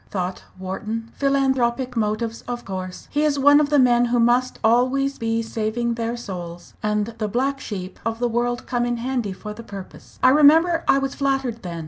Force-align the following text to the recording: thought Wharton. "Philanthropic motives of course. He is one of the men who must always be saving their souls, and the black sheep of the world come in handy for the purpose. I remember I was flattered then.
thought 0.09 0.45
Wharton. 0.57 1.11
"Philanthropic 1.13 1.95
motives 1.95 2.41
of 2.47 2.65
course. 2.65 3.07
He 3.11 3.21
is 3.21 3.37
one 3.37 3.59
of 3.59 3.69
the 3.69 3.77
men 3.77 4.05
who 4.05 4.19
must 4.19 4.57
always 4.63 5.19
be 5.19 5.43
saving 5.43 5.93
their 5.93 6.17
souls, 6.17 6.73
and 6.81 7.13
the 7.19 7.27
black 7.27 7.59
sheep 7.59 7.99
of 8.03 8.17
the 8.17 8.27
world 8.27 8.65
come 8.65 8.83
in 8.83 8.97
handy 8.97 9.31
for 9.31 9.53
the 9.53 9.61
purpose. 9.61 10.17
I 10.23 10.29
remember 10.29 10.83
I 10.87 10.97
was 10.97 11.13
flattered 11.13 11.61
then. 11.61 11.79